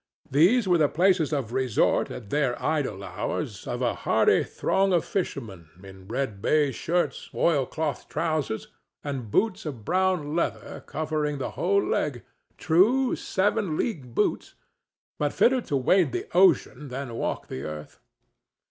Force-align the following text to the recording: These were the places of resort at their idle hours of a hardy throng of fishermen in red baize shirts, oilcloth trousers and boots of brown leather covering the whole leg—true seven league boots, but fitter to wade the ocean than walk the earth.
These 0.31 0.67
were 0.67 0.79
the 0.79 0.89
places 0.89 1.31
of 1.31 1.53
resort 1.53 2.09
at 2.09 2.31
their 2.31 2.59
idle 2.59 3.03
hours 3.03 3.67
of 3.67 3.83
a 3.83 3.93
hardy 3.93 4.43
throng 4.43 4.93
of 4.93 5.05
fishermen 5.05 5.69
in 5.83 6.07
red 6.07 6.41
baize 6.41 6.73
shirts, 6.73 7.29
oilcloth 7.35 8.09
trousers 8.09 8.67
and 9.03 9.29
boots 9.29 9.63
of 9.63 9.85
brown 9.85 10.35
leather 10.35 10.83
covering 10.87 11.37
the 11.37 11.51
whole 11.51 11.83
leg—true 11.85 13.15
seven 13.15 13.77
league 13.77 14.15
boots, 14.15 14.55
but 15.19 15.33
fitter 15.33 15.61
to 15.61 15.77
wade 15.77 16.13
the 16.13 16.25
ocean 16.35 16.87
than 16.87 17.13
walk 17.13 17.45
the 17.47 17.61
earth. 17.61 17.99